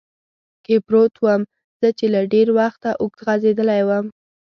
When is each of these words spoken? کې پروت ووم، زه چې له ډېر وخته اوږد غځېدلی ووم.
کې 0.65 0.75
پروت 0.87 1.13
ووم، 1.19 1.41
زه 1.79 1.89
چې 1.97 2.05
له 2.13 2.21
ډېر 2.33 2.47
وخته 2.59 2.89
اوږد 3.01 3.19
غځېدلی 3.25 3.81
ووم. 3.85 4.05